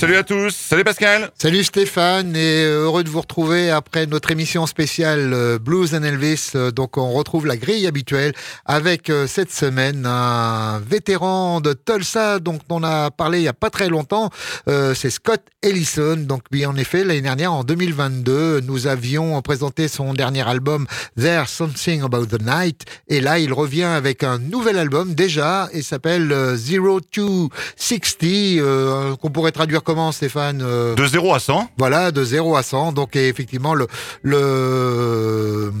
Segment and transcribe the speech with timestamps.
[0.00, 1.30] Salut à tous, salut Pascal.
[1.36, 6.52] Salut Stéphane et heureux de vous retrouver après notre émission spéciale euh, Blues and Elvis.
[6.54, 8.32] Euh, donc on retrouve la grille habituelle
[8.64, 13.52] avec euh, cette semaine un vétéran de Tulsa dont on a parlé il y a
[13.52, 14.30] pas très longtemps.
[14.66, 16.16] C'est Scott Ellison.
[16.16, 20.86] Donc oui en effet l'année dernière en 2022 nous avions présenté son dernier album
[21.18, 25.82] There's Something About the Night et là il revient avec un nouvel album déjà et
[25.82, 32.12] s'appelle Zero to 60 qu'on pourrait traduire comment, Stéphane euh, De 0 à 100 Voilà,
[32.12, 32.92] de 0 à 100.
[32.92, 33.88] Donc, effectivement, le,
[34.22, 35.72] le,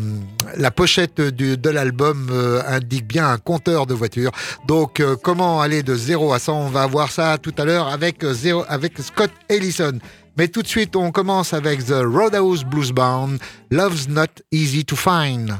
[0.56, 4.32] la pochette du, de l'album euh, indique bien un compteur de voitures.
[4.66, 7.86] Donc, euh, comment aller de 0 à 100 On va voir ça tout à l'heure
[7.86, 8.24] avec,
[8.68, 10.00] avec Scott Ellison.
[10.36, 13.36] Mais tout de suite, on commence avec The Roadhouse Blues Band,
[13.70, 15.54] Love's Not Easy to Find.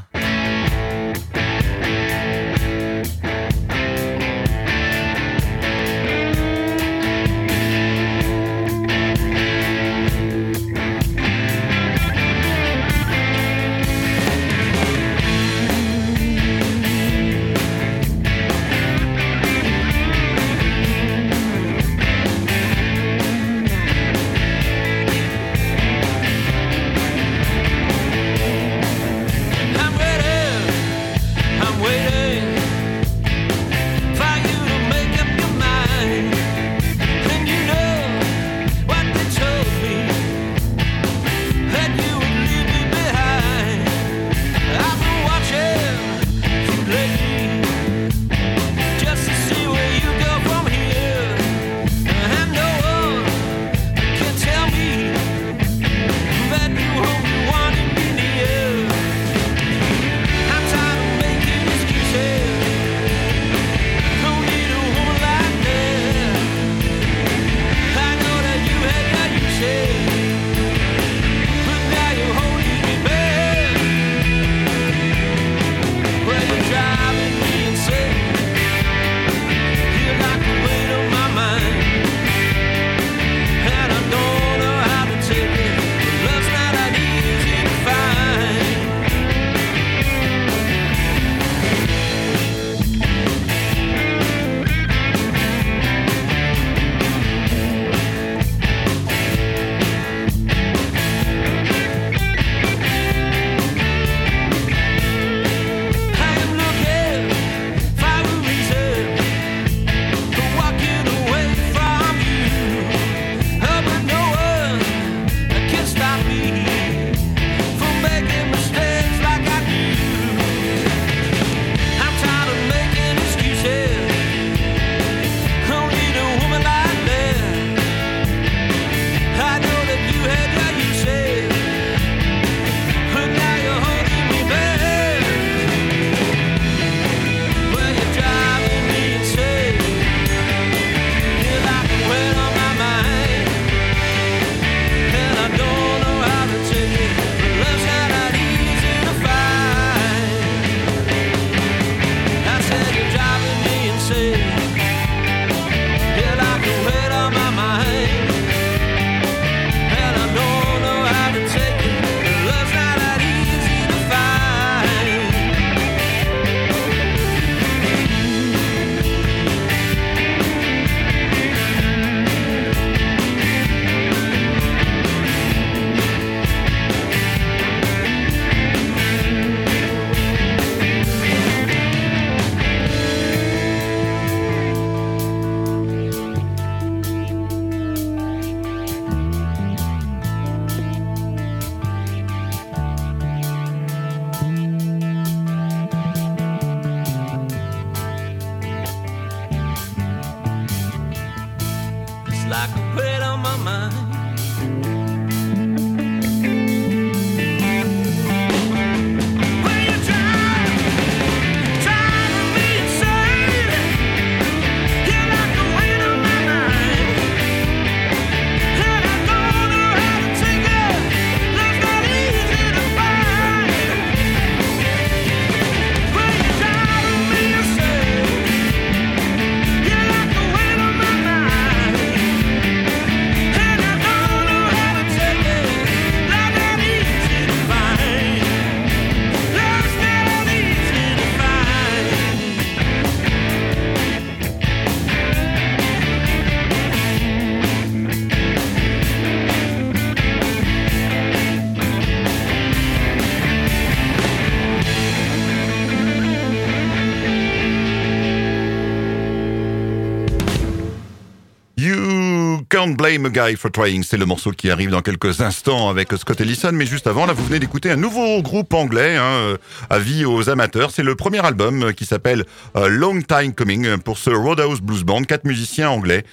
[262.80, 266.14] Can't Blame a Guy for Trying, c'est le morceau qui arrive dans quelques instants avec
[266.16, 269.58] Scott Ellison, mais juste avant, là, vous venez d'écouter un nouveau groupe anglais, hein,
[269.90, 270.90] avis aux amateurs.
[270.90, 275.44] C'est le premier album qui s'appelle Long Time Coming pour ce Roadhouse Blues Band, quatre
[275.44, 276.24] musiciens anglais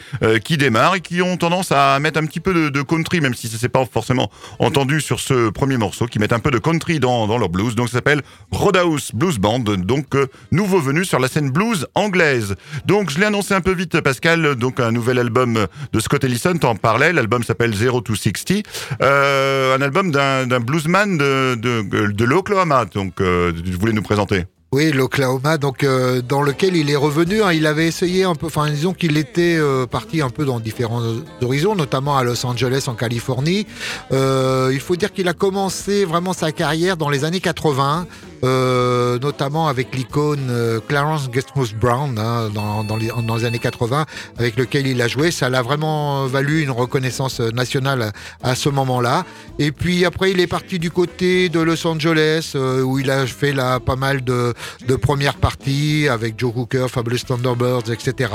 [0.45, 3.49] qui démarrent et qui ont tendance à mettre un petit peu de, country, même si
[3.49, 7.01] ça s'est pas forcément entendu sur ce premier morceau, qui mettent un peu de country
[7.01, 7.75] dans, dans leur blues.
[7.75, 8.21] Donc ça s'appelle
[8.51, 10.15] Roadhouse Blues Band, donc
[10.51, 12.55] nouveau venu sur la scène blues anglaise.
[12.85, 16.36] Donc je l'ai annoncé un peu vite, Pascal, donc un nouvel album de Scott Ellison,
[16.59, 18.63] t'en parlais, l'album s'appelle Zero to 60,
[19.01, 24.45] euh, un album d'un bluesman de, l'Oklahoma, donc euh, je voulais nous présenter.
[24.73, 27.41] Oui, l'Oklahoma, donc euh, dans lequel il est revenu.
[27.41, 30.59] Hein, il avait essayé un peu, enfin disons qu'il était euh, parti un peu dans
[30.59, 31.01] différents
[31.41, 33.65] horizons, notamment à Los Angeles en Californie.
[34.11, 38.07] Il faut dire qu'il a commencé vraiment sa carrière dans les années 80.
[38.43, 43.57] Euh, notamment avec l'icône euh, Clarence Gethmoos Brown hein, dans, dans, les, dans, les, années
[43.57, 44.05] 80,
[44.37, 45.31] avec lequel il a joué.
[45.31, 48.11] Ça l'a vraiment valu une reconnaissance nationale
[48.43, 49.25] à ce moment-là.
[49.57, 53.25] Et puis après, il est parti du côté de Los Angeles, euh, où il a
[53.25, 54.53] fait là pas mal de,
[54.87, 58.29] de premières parties avec Joe Hooker, Fabulous Thunderbirds, etc.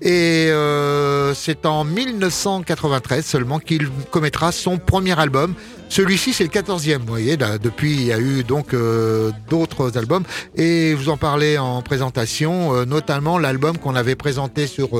[0.00, 5.54] Et euh, c'est en 1993 seulement qu'il commettra son premier album.
[5.88, 9.96] Celui-ci, c'est le 14e, vous voyez, là, depuis, il y a eu donc euh, d'autres
[9.96, 10.24] albums.
[10.54, 14.90] Et vous en parlez en présentation, euh, notamment l'album qu'on avait présenté sur,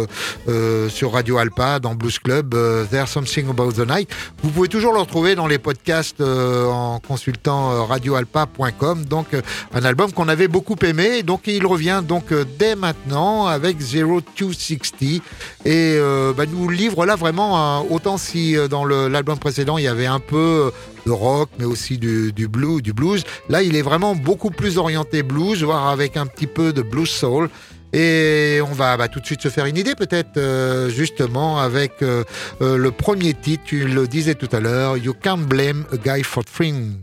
[0.49, 4.11] euh, sur Radio Alpa, dans Blues Club, euh, There's Something About the Night.
[4.43, 9.05] Vous pouvez toujours le retrouver dans les podcasts euh, en consultant radioalpa.com.
[9.05, 9.27] Donc,
[9.75, 11.23] un album qu'on avait beaucoup aimé.
[11.23, 15.23] Donc, il revient donc dès maintenant avec Zero to Sixty
[15.65, 15.99] et
[16.37, 20.71] bah, nous livre là vraiment, autant si dans l'album précédent, il y avait un peu
[21.07, 23.25] de rock, mais aussi du, blues, du blues.
[23.49, 27.09] Là, il est vraiment beaucoup plus orienté blues, voire avec un petit peu de blues
[27.09, 27.49] soul.
[27.93, 32.03] Et on va bah, tout de suite se faire une idée peut-être euh, justement avec
[32.03, 32.23] euh,
[32.61, 36.23] euh, le premier titre, tu le disais tout à l'heure, You Can't Blame a Guy
[36.23, 36.99] for Trying.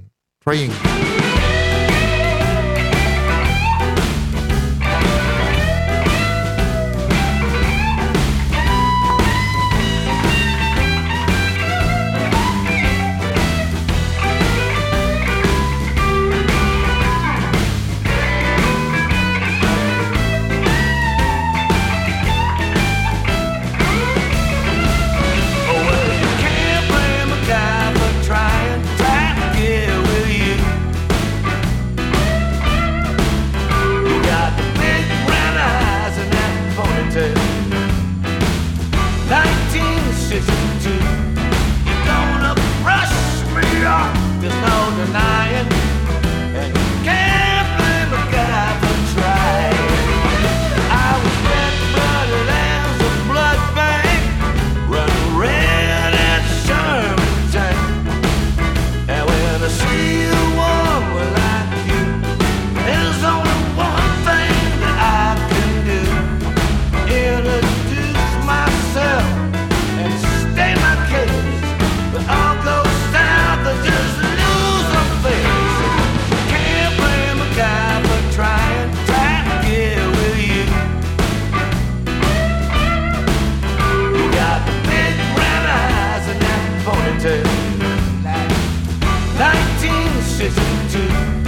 [90.45, 91.44] listen to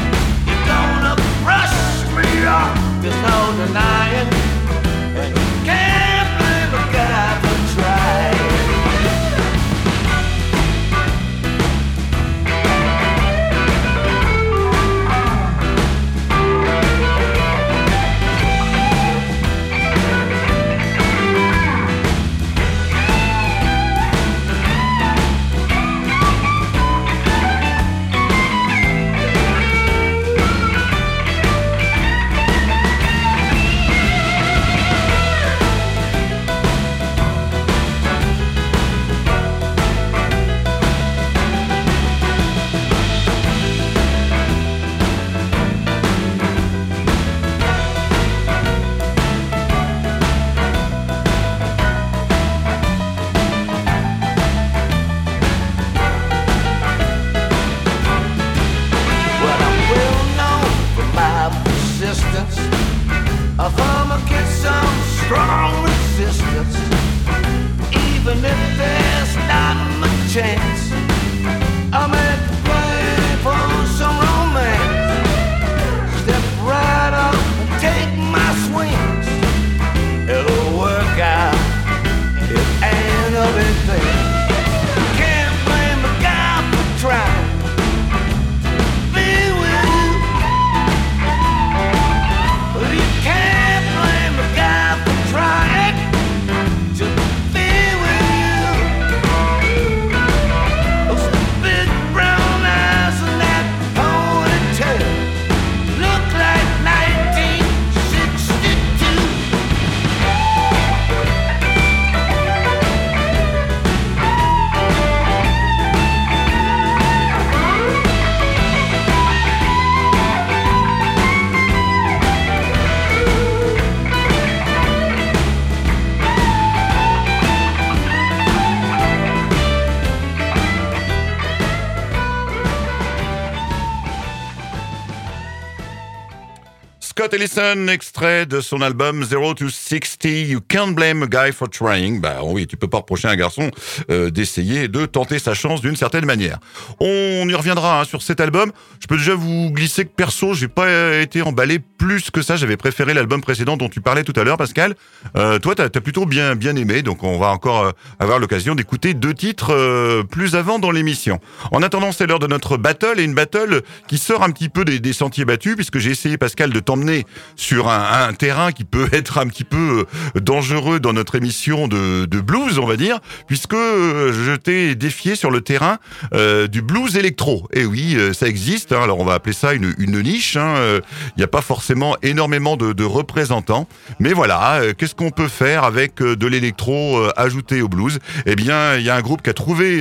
[137.18, 141.68] Scott Ellison, extrait de son album Zero to 60, You Can't Blame a Guy for
[141.68, 142.22] Trying.
[142.22, 143.72] Bah oui, tu peux pas reprocher à un garçon
[144.12, 146.60] euh, d'essayer de tenter sa chance d'une certaine manière.
[147.00, 148.72] On y reviendra hein, sur cet album.
[149.00, 152.56] Je peux déjà vous glisser que perso, j'ai pas été emballé plus que ça.
[152.56, 154.94] J'avais préféré l'album précédent dont tu parlais tout à l'heure, Pascal.
[155.36, 158.76] Euh, toi, t'as as plutôt bien bien aimé, donc on va encore euh, avoir l'occasion
[158.76, 161.40] d'écouter deux titres euh, plus avant dans l'émission.
[161.72, 164.86] En attendant, c'est l'heure de notre battle et une battle qui sort un petit peu
[164.86, 167.17] des, des sentiers battus, puisque j'ai essayé, Pascal, de t'emmener
[167.56, 170.06] sur un, terrain qui peut être un petit peu
[170.36, 175.36] euh, dangereux dans notre émission de, blues, on va dire, puisque euh, je t'ai défié
[175.36, 175.98] sur le terrain
[176.34, 177.68] euh, du blues électro.
[177.74, 178.92] Et oui, euh, ça existe.
[178.92, 180.56] Hein, alors on va appeler ça une, niche.
[180.56, 181.02] Il hein,
[181.38, 183.88] n'y a pas forcément énormément de représentants,
[184.20, 184.82] mais voilà.
[184.98, 188.20] Qu'est-ce qu'on peut faire avec de l'électro ajouté au blues?
[188.46, 190.00] Eh bien, il y a un groupe qui a trouvé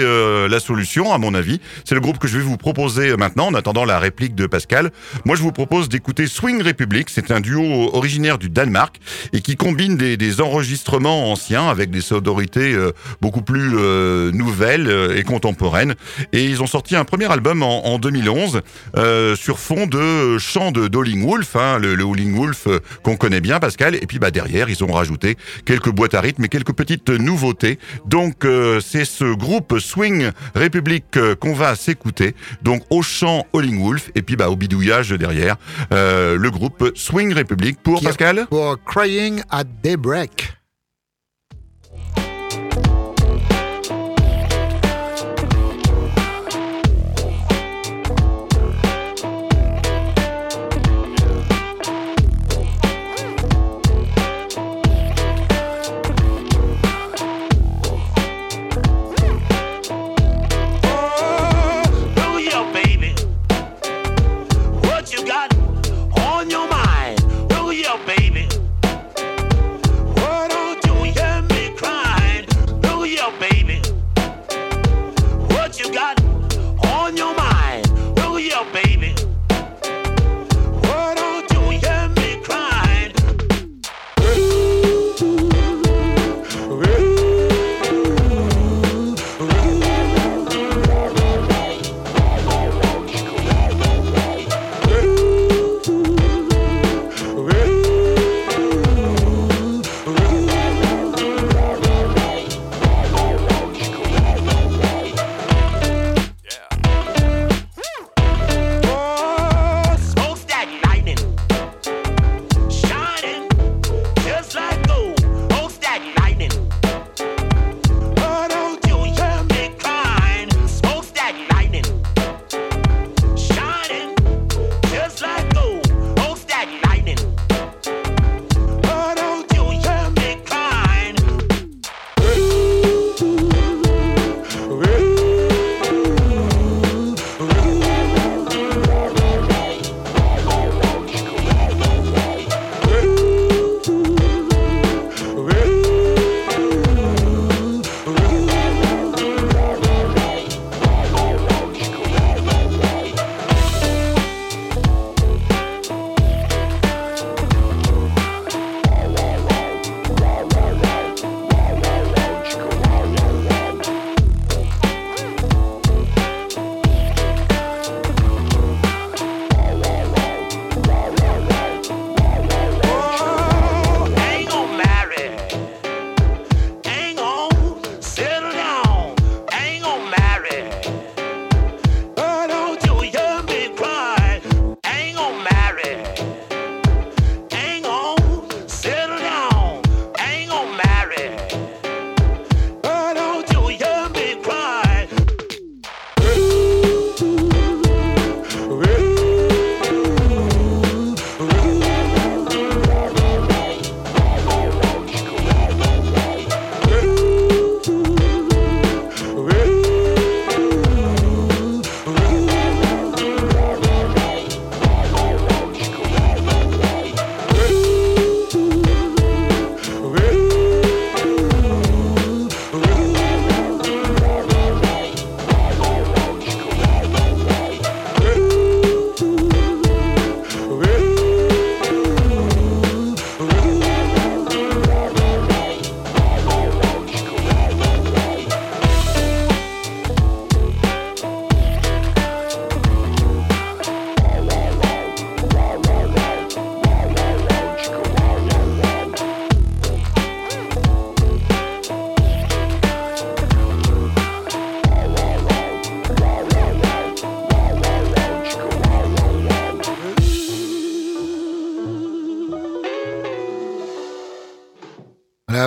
[0.49, 1.61] la solution, à mon avis.
[1.85, 4.91] C'est le groupe que je vais vous proposer maintenant, en attendant la réplique de Pascal.
[5.25, 6.96] Moi, je vous propose d'écouter Swing Republic.
[7.09, 8.99] C'est un duo originaire du Danemark
[9.33, 15.17] et qui combine des, enregistrements anciens avec des sonorités euh, beaucoup plus euh, nouvelles euh,
[15.17, 15.95] et contemporaines.
[16.33, 18.61] Et ils ont sorti un premier album en, en 2011
[18.97, 22.69] euh, sur fond de chant de d'Howling Wolf, hein, le, le Howling Wolf
[23.03, 23.95] qu'on connaît bien, Pascal.
[23.95, 27.79] Et puis bah derrière, ils ont rajouté quelques boîtes à rythme et quelques petites nouveautés.
[28.07, 28.47] Donc
[28.83, 31.05] c'est ce groupe Swing Republic
[31.41, 32.35] qu'on va s'écouter.
[32.63, 35.57] Donc au chant Howling Wolf et puis bah au bidouillage derrière
[35.91, 38.47] le groupe Swing Republic pour Pascal?
[38.49, 40.57] Pour Crying at Daybreak.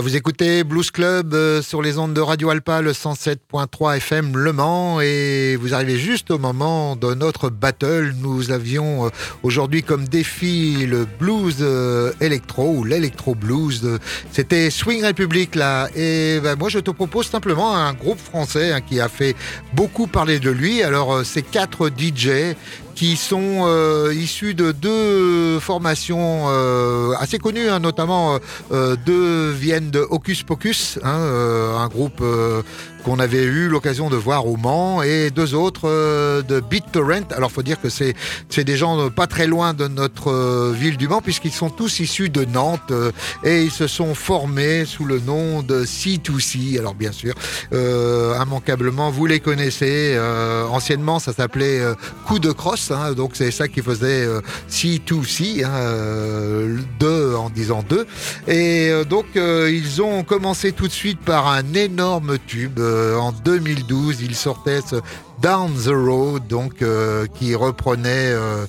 [0.01, 4.53] Vous écoutez Blues Club euh, sur les ondes de Radio Alpa, le 107.3 FM Le
[4.53, 8.13] Mans, et vous arrivez juste au moment de notre battle.
[8.21, 9.09] Nous avions euh,
[9.43, 13.99] aujourd'hui comme défi le blues euh, électro ou l'électro blues.
[14.31, 18.81] C'était Swing Republic là, et ben, moi je te propose simplement un groupe français hein,
[18.81, 19.35] qui a fait
[19.73, 20.81] beaucoup parler de lui.
[20.81, 22.55] Alors c'est quatre DJ
[22.99, 28.37] qui sont euh, issus de deux formations euh, assez connues, hein, notamment
[28.73, 31.17] euh, deux viennent de Hocus Pocus, hein,
[31.79, 32.21] un groupe
[33.03, 37.31] qu'on avait eu l'occasion de voir au Mans, et deux autres euh, de BitTorrent.
[37.35, 38.15] Alors faut dire que c'est
[38.63, 42.29] des gens pas très loin de notre euh, ville du Mans, puisqu'ils sont tous issus
[42.29, 43.11] de Nantes, euh,
[43.43, 46.77] et ils se sont formés sous le nom de C2C.
[46.79, 47.33] Alors bien sûr,
[47.73, 50.17] euh, immanquablement, vous les connaissez.
[50.69, 51.81] anciennement, ça s'appelait
[52.25, 57.83] Coup de crosse, hein, donc c'est ça qui faisait euh, C2C, hein, deux en disant
[57.87, 58.05] deux.
[58.47, 62.79] Et donc ils ont commencé tout de suite par un énorme tube.
[62.89, 64.97] Euh, en 2012, ils sortaient ce
[65.41, 68.65] Down the Road, donc euh, qui reprenait euh,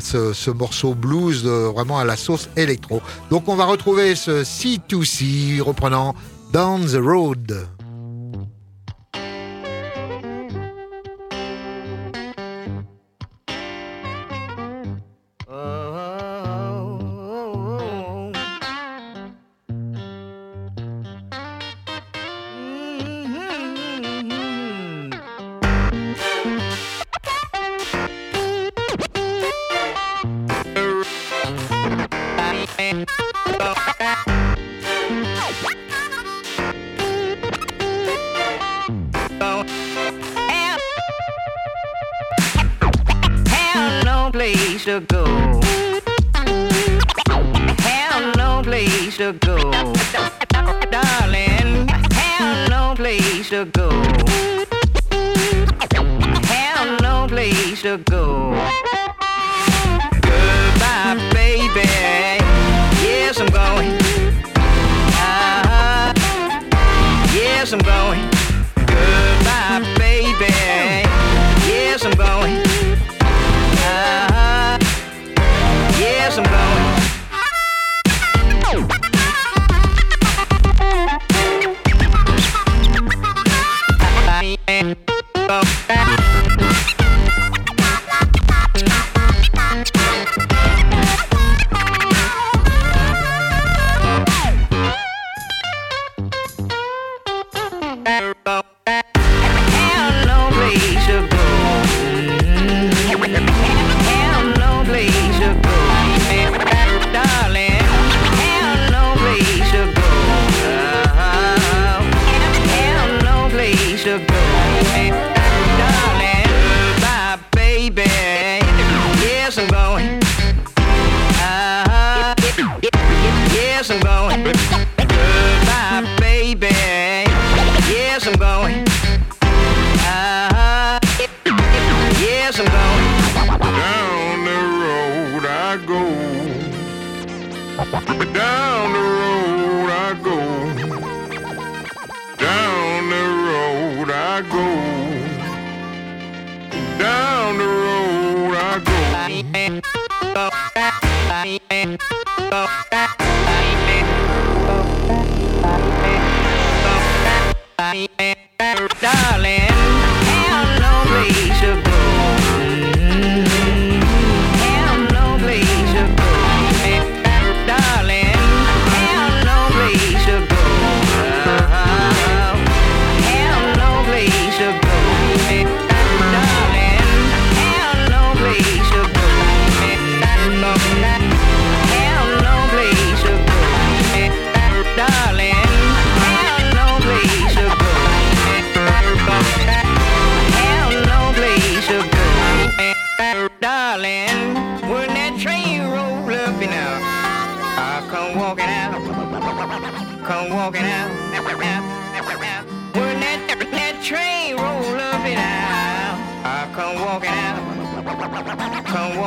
[0.00, 3.00] ce, ce morceau blues vraiment à la sauce électro.
[3.30, 6.14] Donc on va retrouver ce C2C reprenant
[6.52, 7.68] Down the Road.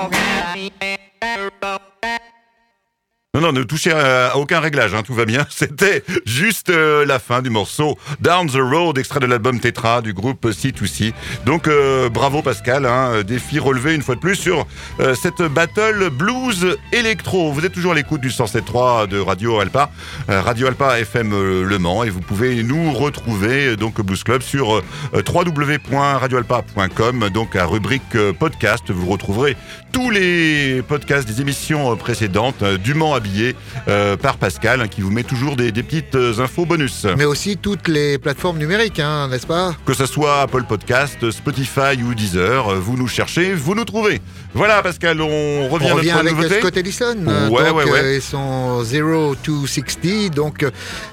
[0.01, 0.30] Walking
[3.51, 5.45] ne touchez à aucun réglage, hein, tout va bien.
[5.49, 10.13] C'était juste euh, la fin du morceau Down the Road, extrait de l'album Tetra du
[10.13, 11.13] groupe C2C.
[11.45, 14.65] Donc euh, bravo Pascal, hein, défi relevé une fois de plus sur
[14.99, 17.51] euh, cette battle blues électro.
[17.51, 19.91] Vous êtes toujours à l'écoute du 107.3 de Radio Alpa,
[20.29, 24.23] euh, Radio Alpa FM euh, Le Mans, et vous pouvez nous retrouver euh, donc Blues
[24.23, 24.83] Club sur euh,
[25.13, 28.91] www.radioalpa.com, donc à rubrique euh, podcast.
[28.91, 29.55] Vous retrouverez
[29.91, 33.13] tous les podcasts des émissions euh, précédentes, euh, dûment
[33.87, 37.05] euh, par Pascal, hein, qui vous met toujours des, des petites euh, infos bonus.
[37.17, 39.75] Mais aussi toutes les plateformes numériques, hein, n'est-ce pas?
[39.85, 44.21] Que ce soit Apple Podcast, Spotify ou Deezer, euh, vous nous cherchez, vous nous trouvez.
[44.53, 46.59] Voilà Pascal, on revient, On à revient notre avec nouveauté.
[46.59, 47.15] Scott Ellison,
[47.49, 47.99] Ouais, donc, ouais, ouais.
[48.03, 50.31] euh, et son 0 to 60.
[50.35, 50.65] Donc,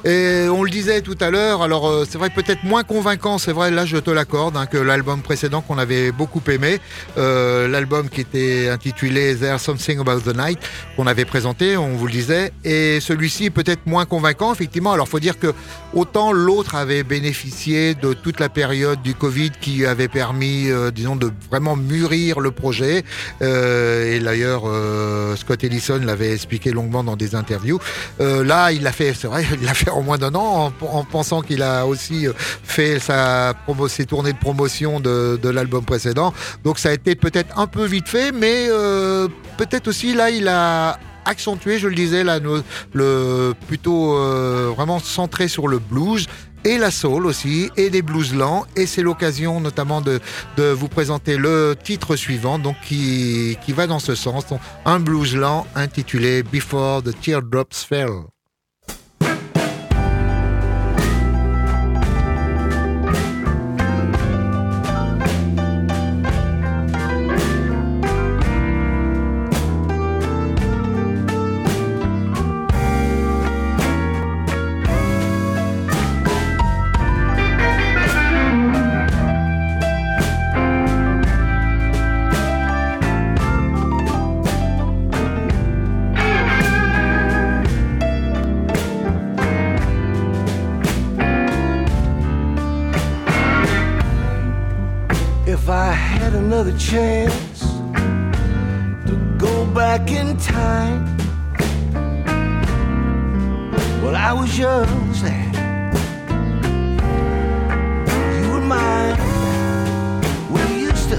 [0.04, 1.62] et on le disait tout à l'heure.
[1.62, 3.38] Alors, c'est vrai peut-être moins convaincant.
[3.38, 6.78] C'est vrai, là, je te l'accorde, hein, que l'album précédent qu'on avait beaucoup aimé,
[7.16, 10.58] l'album qui était intitulé There's Something About the Night,
[10.96, 12.12] qu'on avait présenté, on vous le
[12.64, 14.92] et celui-ci peut-être moins convaincant, effectivement.
[14.92, 15.52] Alors, faut dire que
[15.94, 21.16] autant l'autre avait bénéficié de toute la période du Covid qui avait permis, euh, disons,
[21.16, 23.04] de vraiment mûrir le projet.
[23.42, 27.78] Euh, et d'ailleurs, euh, Scott Ellison l'avait expliqué longuement dans des interviews.
[28.18, 31.04] Là, il l'a fait, c'est vrai, il l'a fait en moins d'un an, en, en
[31.04, 32.26] pensant qu'il a aussi
[32.62, 36.32] fait sa promo, ses tournées de promotion de, l'album précédent.
[36.64, 38.68] Donc ça a été peut-être un peu vite fait, mais
[39.56, 40.98] peut-être aussi là, il a
[41.28, 42.40] accentué, je le disais, là,
[42.92, 46.26] le, plutôt euh, vraiment centré sur le blues
[46.64, 48.66] et la soul aussi, et des blues lents.
[48.76, 50.20] Et c'est l'occasion notamment de,
[50.56, 54.46] de vous présenter le titre suivant, donc qui, qui va dans ce sens.
[54.84, 58.10] Un blues lent intitulé Before the Teardrops Fell.
[95.98, 97.60] Had another chance
[99.06, 101.04] to go back in time,
[104.02, 105.52] well, I was yours then.
[108.42, 109.18] You were mine.
[110.54, 111.18] We used to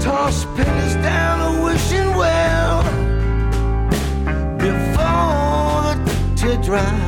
[0.00, 2.82] toss pennies down a wishing well
[4.58, 7.01] before the teardrops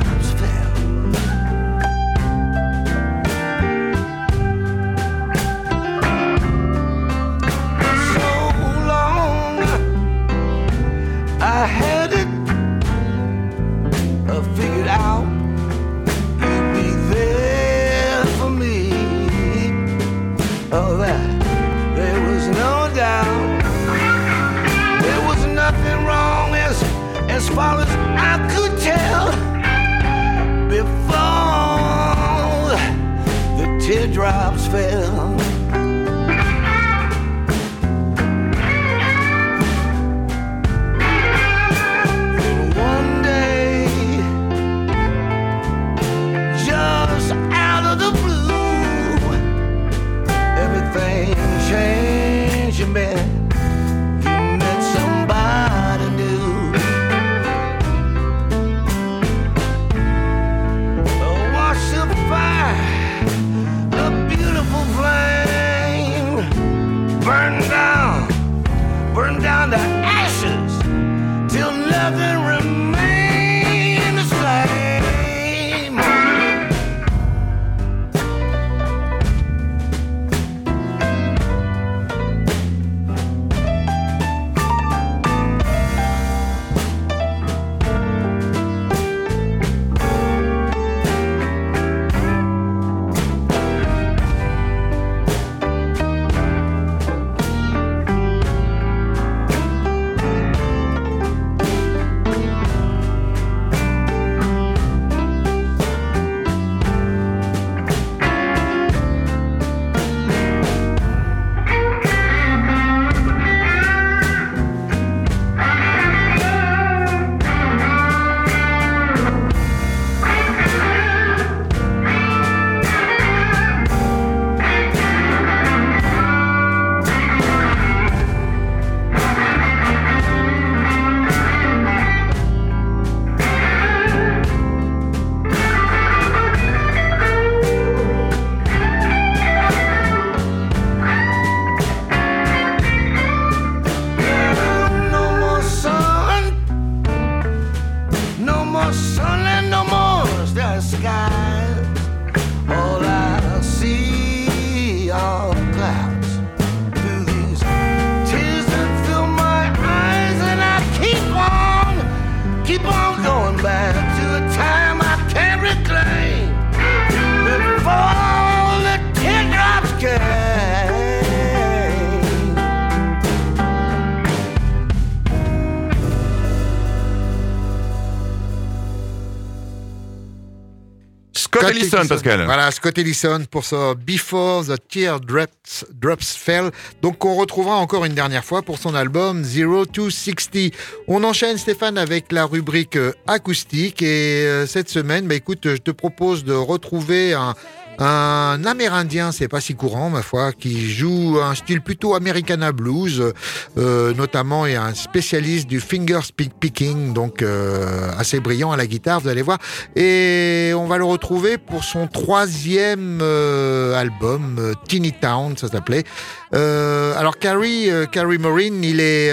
[181.64, 182.44] Scott Ellison, Pascal.
[182.44, 186.70] Voilà, Scott Ellison pour ça Before the Teardrops Drops Fell.
[187.00, 190.72] Donc on retrouvera encore une dernière fois pour son album Zero to 60.
[191.08, 195.76] On enchaîne Stéphane avec la rubrique euh, acoustique et euh, cette semaine, bah, écoute, je
[195.76, 197.54] te propose de retrouver un
[197.98, 203.32] un Amérindien, c'est pas si courant, ma foi, qui joue un style plutôt Americana blues,
[203.78, 206.20] euh, notamment et un spécialiste du finger
[206.60, 209.58] picking, donc euh, assez brillant à la guitare, vous allez voir.
[209.96, 216.04] Et on va le retrouver pour son troisième euh, album, euh, Teeny Town, ça s'appelait.
[216.52, 219.32] Alors Carrie, Carrie Morin, il est,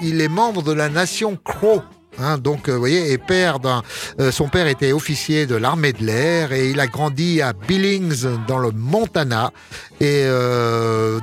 [0.00, 1.82] il est membre de la nation Crow.
[2.18, 3.58] Hein, donc, euh, vous voyez, et père
[4.20, 8.24] euh, son père était officier de l'armée de l'air et il a grandi à Billings
[8.46, 9.52] dans le Montana
[10.00, 11.18] et euh,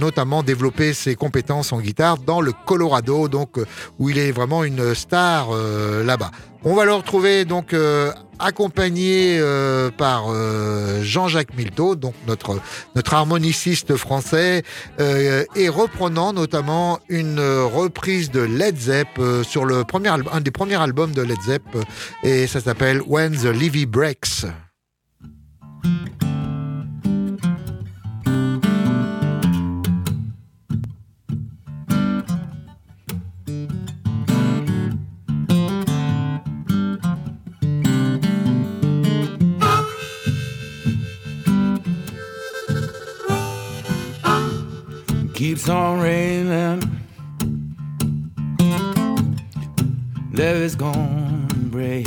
[0.00, 3.66] notamment développé ses compétences en guitare dans le Colorado, donc euh,
[3.98, 6.30] où il est vraiment une star euh, là-bas.
[6.64, 12.60] On va le retrouver donc euh, accompagné euh, par euh, Jean-Jacques Milteau, donc notre
[12.96, 14.64] notre harmoniciste français,
[14.98, 20.50] euh, et reprenant notamment une reprise de Led Zepp euh, sur le premier un des
[20.50, 21.82] premiers albums de Led Zepp, euh,
[22.24, 24.44] et ça s'appelle When the Levee Breaks.
[45.48, 46.82] Keeps on raining.
[50.30, 52.04] Levee's gonna break.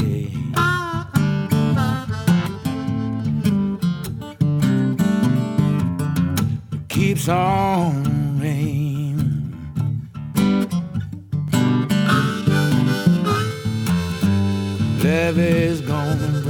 [6.90, 9.56] Keeps on raining.
[15.02, 16.41] Levee's gonna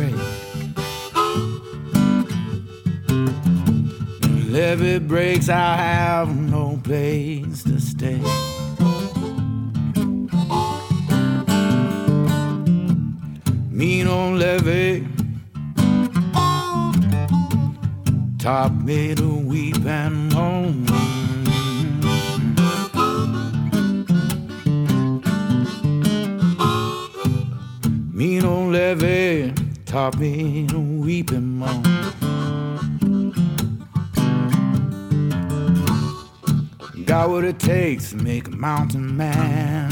[4.78, 4.96] break.
[4.96, 8.20] it breaks, I'll have no place to stay.
[13.70, 15.08] Mean old levee
[18.38, 20.86] taught me to weep and moan.
[28.14, 29.54] Mean old levee
[29.86, 32.01] taught me to weep and moan.
[37.12, 39.91] Got what it takes to make a mountain man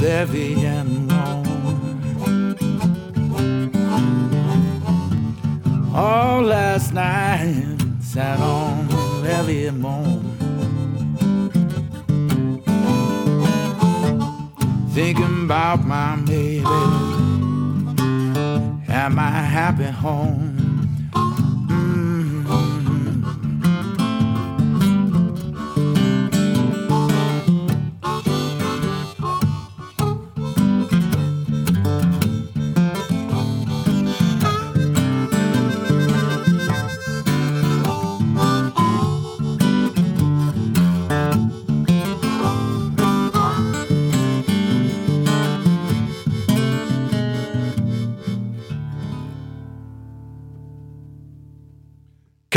[0.00, 1.46] levee and moaned.
[5.94, 10.24] All last night, sat on the levee and moaned.
[14.92, 17.07] Thinking about my baby
[19.08, 20.47] my happy home.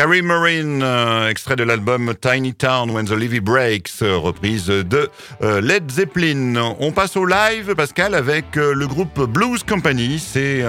[0.02, 5.12] Carrie Marine, euh, extrait de l'album Tiny Town When the Levy Breaks, reprise de
[5.44, 6.56] euh, Led Zeppelin.
[6.80, 10.18] On passe au live, Pascal, avec euh, le groupe Blues Company.
[10.18, 10.66] C'est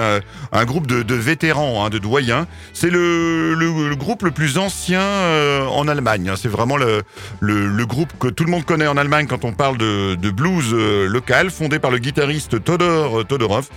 [0.51, 2.45] un groupe de, vétérans, hein, de doyens.
[2.73, 5.01] C'est le, groupe le plus ancien
[5.67, 6.29] en Allemagne.
[6.29, 6.35] hein.
[6.37, 10.29] C'est vraiment le, groupe que tout le monde connaît en Allemagne quand on parle de,
[10.29, 10.75] blues
[11.09, 13.67] local, fondé par le guitariste Todor Todorov.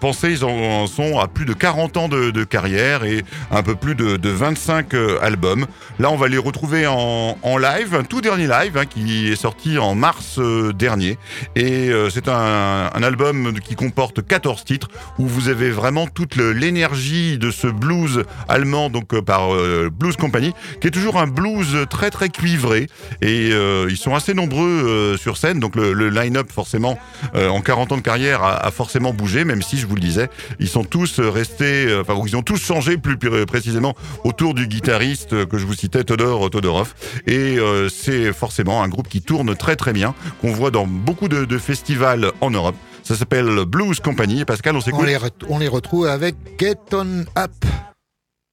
[0.00, 3.74] Pensez, ils en, sont à plus de 40 ans de, de carrière et un peu
[3.74, 5.66] plus de, de 25 euh, albums.
[5.98, 9.36] Là, on va les retrouver en, en live, un tout dernier live hein, qui est
[9.36, 11.18] sorti en mars euh, dernier.
[11.54, 16.36] Et euh, c'est un, un album qui comporte 14 titres où vous avez vraiment toute
[16.36, 19.48] l'énergie de ce blues allemand, donc par
[19.90, 22.88] Blues Company, qui est toujours un blues très très cuivré.
[23.22, 26.98] Et ils sont assez nombreux sur scène, donc le, line-up forcément
[27.34, 30.68] en 40 ans de carrière a, forcément bougé, même si je vous le disais, ils
[30.68, 33.94] sont tous restés, enfin ils ont tous changé plus pr- précisément
[34.24, 36.94] autour du guitariste que je vous citais, Todor Todorov.
[37.26, 41.28] Et euh, c'est forcément un groupe qui tourne très très bien, qu'on voit dans beaucoup
[41.28, 42.76] de, de festivals en Europe.
[43.02, 44.40] Ça s'appelle Blues Company.
[44.40, 47.52] Et Pascal, on On s'écoute les, re- on les retrouve avec Get On Up.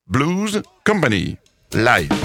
[0.09, 1.37] Blues Company
[1.73, 2.22] live.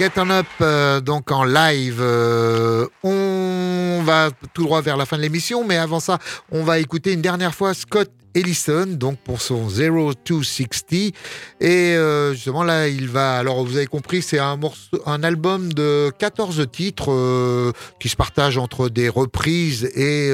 [0.00, 1.98] Get On Up, euh, donc en live.
[2.00, 6.18] euh, on va tout droit vers la fin de l'émission, mais avant ça,
[6.50, 10.92] on va écouter une dernière fois Scott Ellison, donc pour son 0260.
[10.94, 11.12] Et
[11.60, 13.36] euh, justement là, il va.
[13.36, 14.58] Alors vous avez compris, c'est un
[15.04, 20.32] un album de 14 titres qui se partagent entre des reprises et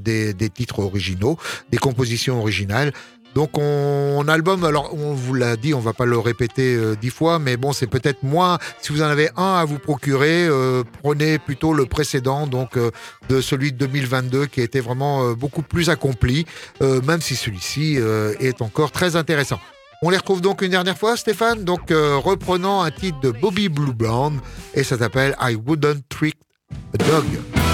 [0.00, 1.38] des titres originaux,
[1.70, 2.92] des compositions originales.
[3.36, 7.10] Donc on, album, alors on vous l'a dit, on va pas le répéter euh, dix
[7.10, 8.56] fois, mais bon c'est peut-être moins.
[8.80, 12.90] Si vous en avez un à vous procurer, euh, prenez plutôt le précédent, donc euh,
[13.28, 16.46] de celui de 2022 qui était vraiment beaucoup plus accompli,
[16.80, 17.98] même si celui-ci
[18.40, 19.60] est encore très intéressant.
[20.00, 23.92] On les retrouve donc une dernière fois, Stéphane, donc reprenant un titre de Bobby Blue
[23.92, 24.40] Brown
[24.72, 26.36] et ça s'appelle I Wouldn't Trick
[26.94, 27.65] a Dog.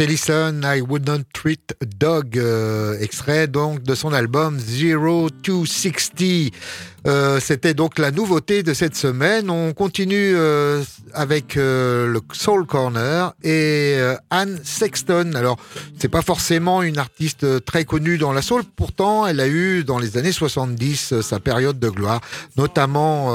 [0.00, 5.28] Scott Ellison, I Would Not Treat a Dog, euh, extrait donc de son album Zero
[5.28, 6.52] to 60.
[7.06, 9.50] Euh, C'était donc la nouveauté de cette semaine.
[9.50, 10.82] On continue euh,
[11.14, 15.32] avec euh, le Soul Corner et euh, Anne Sexton.
[15.34, 15.56] Alors,
[15.98, 19.84] c'est pas forcément une artiste euh, très connue dans la soul, pourtant, elle a eu
[19.84, 22.20] dans les années 70 euh, sa période de gloire,
[22.56, 23.28] notamment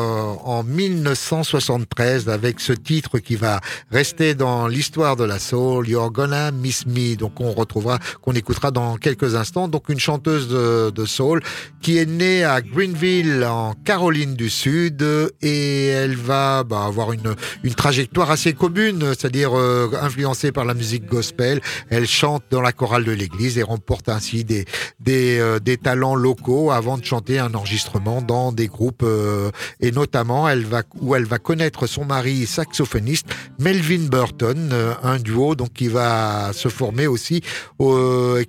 [0.46, 3.60] en 1973 avec ce titre qui va
[3.92, 7.16] rester dans l'histoire de la soul, You're Gonna Miss Me.
[7.16, 9.68] Donc, on retrouvera, qu'on écoutera dans quelques instants.
[9.68, 11.42] Donc, une chanteuse de, de soul
[11.82, 15.06] qui est née à Greenville en Caroline du Sud
[15.42, 20.74] et elle va bah, avoir une, une trajectoire assez commune, c'est-à-dire euh, influencée par la
[20.74, 21.62] musique gospel.
[21.90, 24.66] Elle chante dans la chorale de l'église et remporte ainsi des,
[25.00, 29.92] des, euh, des talents locaux avant de chanter un enregistrement dans des groupes euh, et
[29.92, 33.28] notamment elle va, où elle va connaître son mari saxophoniste
[33.60, 37.42] Melvin Burton, euh, un duo donc qui va se former aussi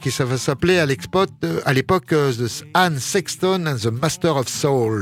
[0.00, 2.32] qui ça va s'appeler à l'époque euh,
[2.74, 4.95] Anne Sexton and the Master of Soul.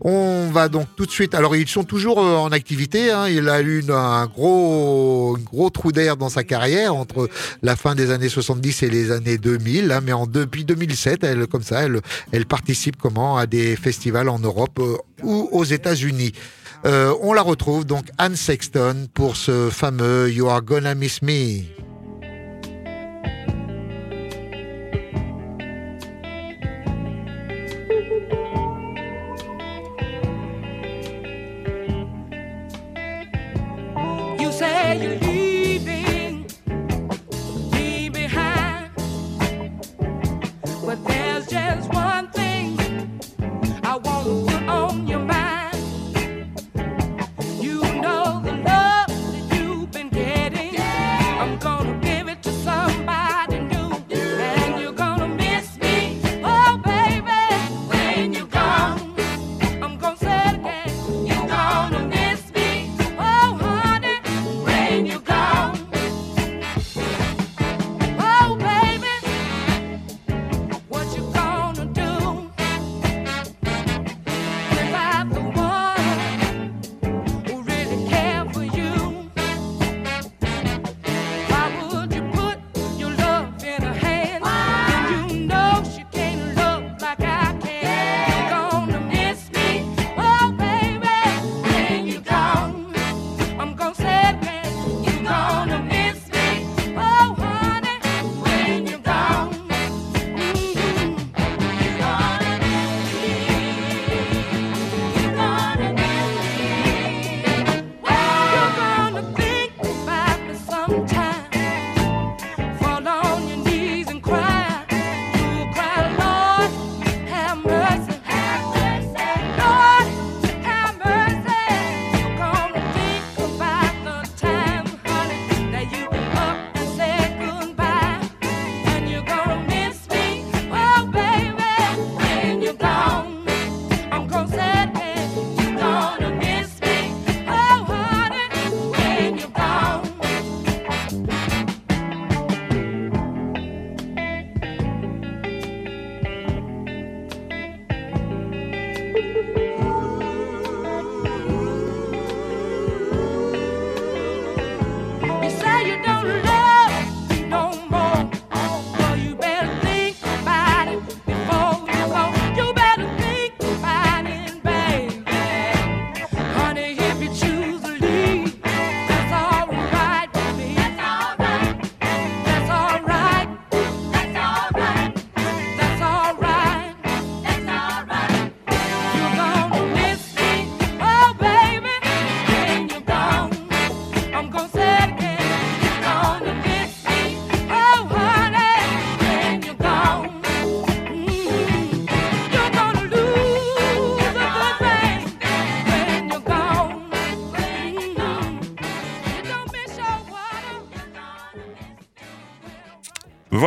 [0.00, 1.34] On va donc tout de suite.
[1.34, 3.10] Alors ils sont toujours euh, en activité.
[3.10, 3.28] hein.
[3.28, 7.28] Il a eu un gros, gros trou d'air dans sa carrière entre
[7.62, 9.90] la fin des années 70 et les années 2000.
[9.92, 10.00] hein.
[10.04, 12.00] Mais en depuis 2007, elle comme ça, elle,
[12.32, 16.32] elle participe comment à des festivals en Europe euh, ou aux États-Unis.
[16.86, 21.89] Euh, on la retrouve donc Anne Sexton pour ce fameux You Are Gonna Miss Me.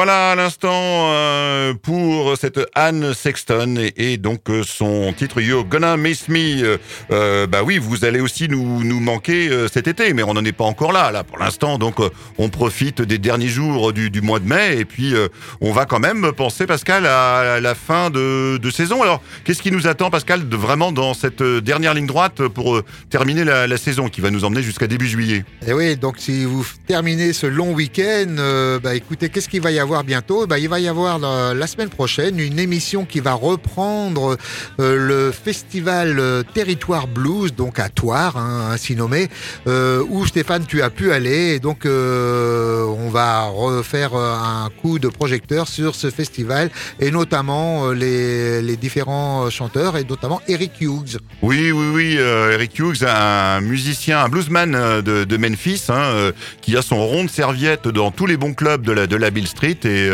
[0.06, 2.13] Voilà à l'instant euh, pour
[2.44, 6.62] cette Anne Sexton et, donc euh, son titre You're Gonna Miss Me.
[6.62, 6.78] Euh,
[7.10, 10.52] euh, bah oui, vous allez aussi nous, nous manquer cet été, mais on n'en est
[10.52, 11.78] pas encore là, là pour l'instant.
[11.78, 11.96] Donc
[12.38, 15.14] on profite des derniers jours du, du mois de mai et puis
[15.62, 19.02] on va quand même penser, Pascal, à la fin de, de saison.
[19.02, 23.46] Alors qu'est-ce qui nous attend, Pascal, de, vraiment dans cette dernière ligne droite pour terminer
[23.46, 25.46] la, la saison qui va nous emmener jusqu'à début juillet?
[25.66, 29.80] Et oui, donc si vous terminez ce long week-end, bah écoutez, qu'est-ce qu'il va y
[29.80, 30.46] avoir bientôt?
[30.46, 34.38] Bah, Il va y avoir la semaine prochaine une émission qui va reprendre
[34.80, 39.30] euh, le festival euh, Territoire Blues, donc à Toire, hein, ainsi nommé,
[39.68, 41.56] euh, où Stéphane, tu as pu aller.
[41.56, 46.70] Et donc, on va refaire un coup de projecteur sur ce festival
[47.00, 51.18] et notamment les, les différents chanteurs et notamment Eric Hughes.
[51.42, 52.14] Oui, oui, oui.
[52.16, 56.32] Eric Hughes, un musicien, un bluesman de, Memphis, hein,
[56.62, 59.30] qui a son rond de serviette dans tous les bons clubs de la, de la
[59.30, 59.78] Bill Street.
[59.86, 60.10] Et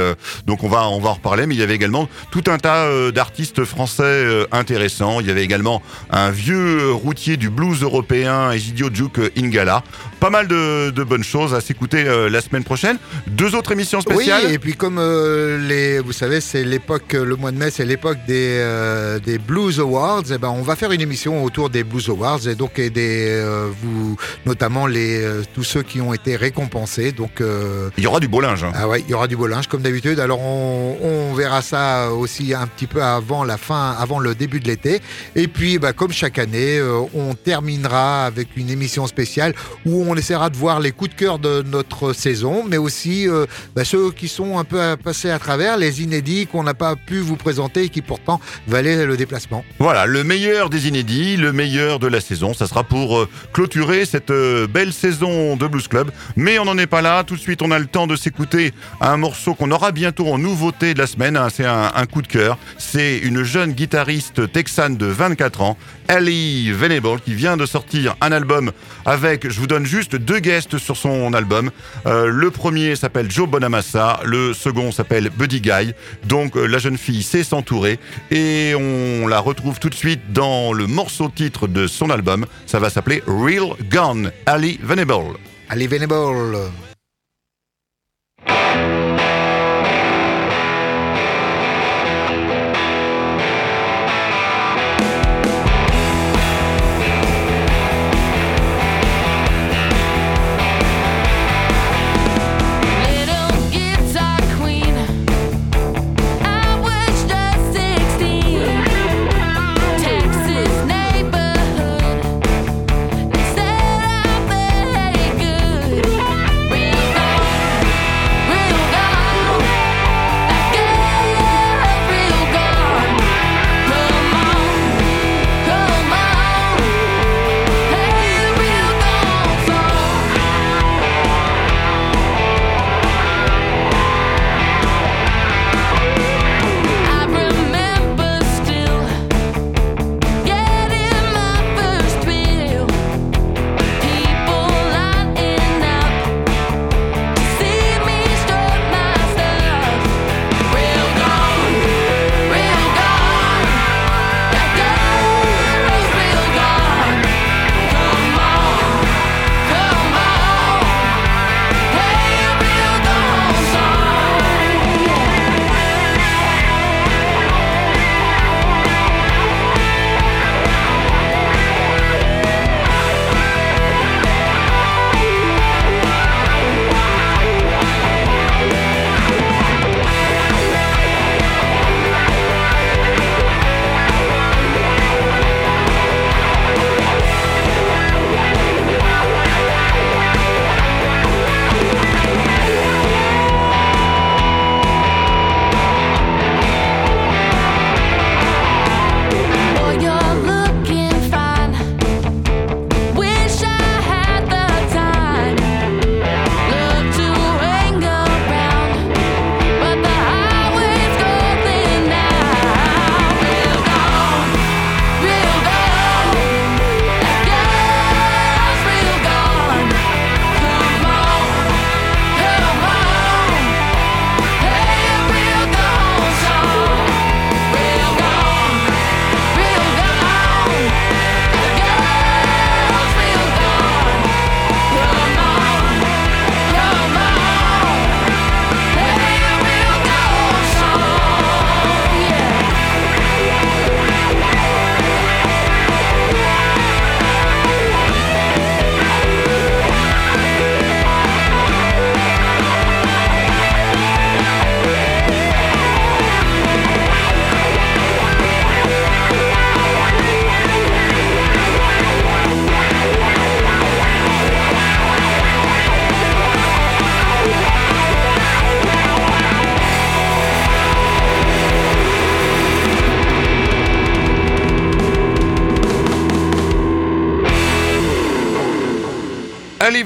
[0.45, 1.45] donc on va, on va en reparler.
[1.45, 5.19] Mais il y avait également tout un tas euh, d'artistes français euh, intéressants.
[5.19, 9.83] Il y avait également un vieux routier du blues européen, Egidio Duke Ingala.
[10.19, 12.97] Pas mal de, de bonnes choses à s'écouter euh, la semaine prochaine.
[13.27, 14.43] Deux autres émissions spéciales.
[14.47, 17.85] Oui, et puis comme euh, les, vous savez, c'est l'époque, le mois de mai, c'est
[17.85, 20.29] l'époque des, euh, des Blues Awards.
[20.31, 23.27] Et ben, on va faire une émission autour des Blues Awards et donc et des,
[23.29, 27.13] euh, vous, notamment les, euh, tous ceux qui ont été récompensés.
[27.13, 28.65] Donc, euh, Il y aura du beau linge.
[28.65, 28.71] hein.
[28.75, 30.19] ah ouais, il y aura du beau linge comme d'habitude.
[30.19, 34.59] Alors on, on verra ça aussi un petit peu avant la fin, avant le début
[34.59, 34.99] de l'été.
[35.37, 39.53] Et puis, bah, comme chaque année, euh, on terminera avec une émission spéciale
[39.85, 43.45] où on essaiera de voir les coups de cœur de notre saison, mais aussi euh,
[43.75, 46.95] bah, ceux qui sont un peu à passer à travers, les inédits qu'on n'a pas
[46.95, 49.63] pu vous présenter et qui pourtant valaient le déplacement.
[49.79, 52.53] Voilà, le meilleur des inédits, le meilleur de la saison.
[52.53, 56.11] Ça sera pour euh, clôturer cette euh, belle saison de Blues Club.
[56.35, 57.23] Mais on n'en est pas là.
[57.23, 60.37] Tout de suite, on a le temps de s'écouter un morceau qu'on aura bientôt en
[60.37, 61.37] nouveauté de la semaine.
[61.37, 61.47] hein.
[61.53, 62.57] C'est un coup de cœur.
[62.77, 65.77] C'est une jeune guitariste texane de 24 ans,
[66.09, 68.71] Ellie Venable, qui vient de sortir un album
[69.05, 71.69] avec, je vous donne juste deux guests sur son album.
[72.07, 75.93] Euh, le premier s'appelle Joe Bonamassa, le second s'appelle Buddy Guy.
[76.25, 77.99] Donc euh, la jeune fille sait s'entourer
[78.31, 82.47] et on la retrouve tout de suite dans le morceau titre de son album.
[82.65, 85.37] Ça va s'appeler Real Gone, Ali Venable.
[85.69, 86.57] Allez, Venable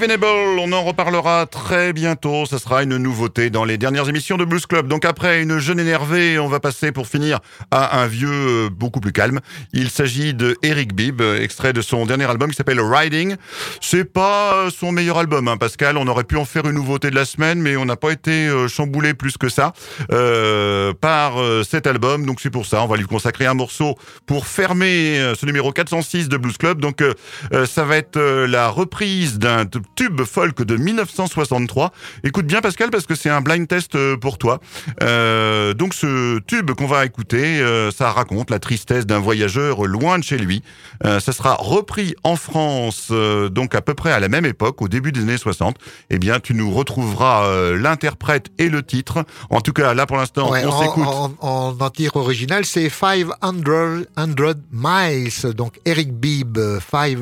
[0.02, 0.43] unbelievable.
[0.94, 2.46] Reparlera très bientôt.
[2.46, 4.86] Ce sera une nouveauté dans les dernières émissions de Blues Club.
[4.86, 7.40] Donc après une jeune énervée, on va passer pour finir
[7.72, 9.40] à un vieux euh, beaucoup plus calme.
[9.72, 13.34] Il s'agit de Eric Bibb, euh, extrait de son dernier album qui s'appelle Riding.
[13.80, 15.96] C'est pas euh, son meilleur album, hein, Pascal.
[15.96, 18.48] On aurait pu en faire une nouveauté de la semaine, mais on n'a pas été
[18.68, 19.72] chamboulé plus que ça
[21.00, 21.34] par
[21.68, 22.24] cet album.
[22.24, 26.28] Donc c'est pour ça, on va lui consacrer un morceau pour fermer ce numéro 406
[26.28, 26.80] de Blues Club.
[26.80, 27.02] Donc
[27.66, 29.64] ça va être la reprise d'un
[29.96, 31.92] tube folk de 1963.
[32.22, 34.60] Écoute bien Pascal parce que c'est un blind test euh, pour toi.
[35.02, 40.18] Euh, donc ce tube qu'on va écouter, euh, ça raconte la tristesse d'un voyageur loin
[40.18, 40.62] de chez lui.
[41.04, 44.88] Euh, ça sera repris en France donc à peu près à la même époque, au
[44.88, 45.76] début des années 60.
[46.10, 49.24] Eh bien tu nous retrouveras l'interprète et le titre.
[49.50, 51.06] En tout cas là pour l'instant Ouais, on en, s'écoute.
[51.06, 53.30] en, en entier original, c'est 500
[54.16, 55.54] 100 miles.
[55.54, 56.58] Donc Eric Bibb,
[56.90, 57.16] 500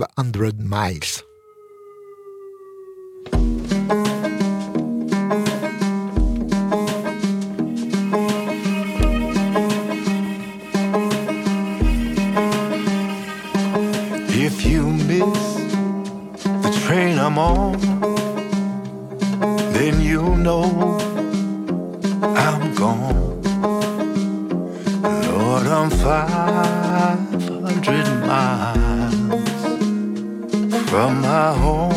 [0.59, 1.01] miles.
[17.25, 17.79] I'm on,
[19.73, 20.99] then you'll know
[22.21, 23.41] I'm gone.
[25.29, 29.15] Lord, I'm 500 miles
[30.91, 31.93] from my home.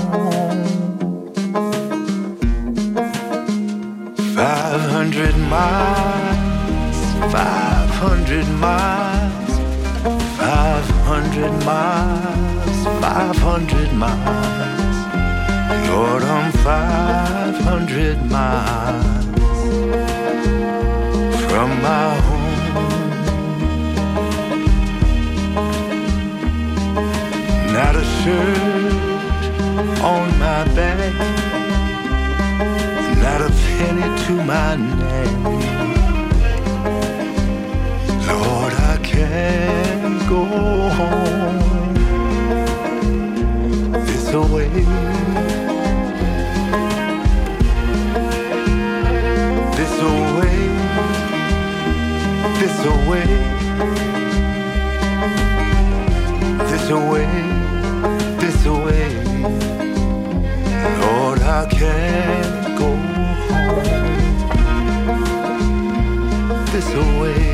[4.36, 6.98] 500 miles,
[7.34, 9.58] 500 miles.
[10.38, 14.85] 500 miles, 500 miles.
[15.96, 19.06] Lord, I'm 500 miles
[21.48, 23.12] from my home.
[27.72, 28.94] Not a shirt
[30.04, 31.14] on my back,
[33.24, 35.44] not a penny to my name.
[38.28, 40.42] Lord, I can't go
[41.00, 41.94] home
[44.06, 44.74] this away.
[52.66, 53.26] This away,
[56.70, 57.28] this away,
[58.40, 59.10] this away.
[61.02, 62.90] Lord, I can't go
[63.48, 63.86] home
[66.72, 67.46] this away.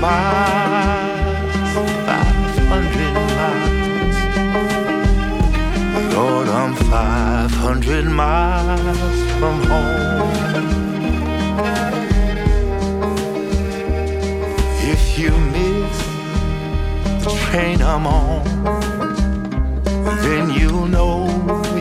[0.00, 1.54] Miles.
[2.06, 4.18] Five hundred miles.
[6.14, 10.32] Lord, I'm 500 miles from home.
[14.92, 15.96] If you miss
[17.24, 18.44] the train I'm on,
[20.24, 21.28] then you know,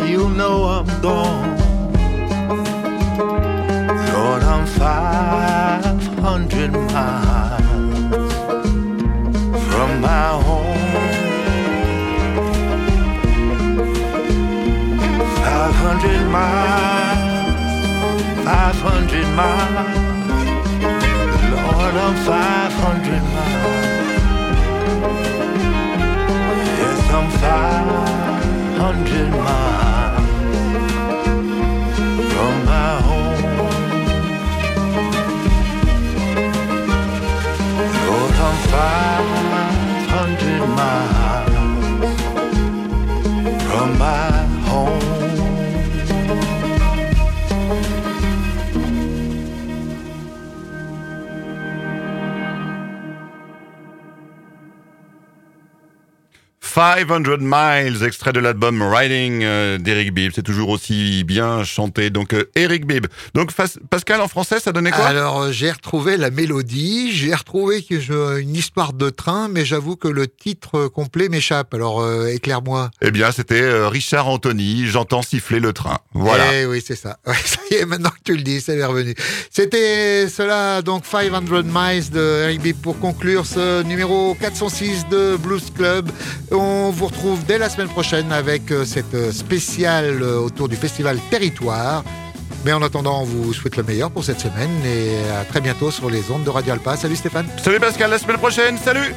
[0.06, 1.58] you know I'm gone.
[4.14, 7.39] Lord, I'm 500 miles
[16.00, 17.60] 500 miles,
[18.46, 19.98] 500 miles.
[21.52, 23.90] Lord, I'm 500 miles.
[26.80, 27.28] Yes, I'm
[28.80, 29.89] 500 miles
[56.80, 60.32] 500 Miles, extrait de l'album Riding euh, d'Eric Bibb.
[60.34, 62.10] C'est toujours aussi bien chanté.
[62.10, 63.08] Donc, euh, Eric Bibb.
[63.34, 63.52] Donc,
[63.90, 65.06] Pascal, en français, ça donnait quoi?
[65.06, 70.08] Alors euh, j'ai retrouvé la mélodie, j'ai retrouvé une histoire de train, mais j'avoue que
[70.08, 71.74] le titre complet m'échappe.
[71.74, 72.92] Alors éclaire-moi.
[73.02, 74.88] Eh bien, c'était Richard Anthony.
[74.88, 75.98] J'entends siffler le train.
[76.14, 76.46] Voilà.
[76.54, 77.18] Eh oui, c'est ça.
[77.28, 79.16] Ouais, ça y est, maintenant que tu le dis, c'est revenu.
[79.52, 85.74] C'était cela, donc 500 Miles de Eric Bibb pour conclure ce numéro 406 de Blues
[85.76, 86.10] Club.
[86.52, 90.76] On vous retrouve dès la semaine prochaine avec euh, cette euh, spéciale euh, autour du
[90.76, 92.04] festival Territoire.
[92.66, 95.92] Mais en attendant, on vous souhaite le meilleur pour cette semaine et à très bientôt
[95.92, 96.98] sur les ondes de Radio Alpa.
[96.98, 97.48] Salut Stéphane.
[97.58, 99.14] Salut Pascal, la semaine prochaine, salut